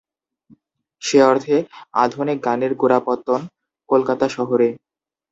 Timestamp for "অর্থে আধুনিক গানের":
1.23-2.71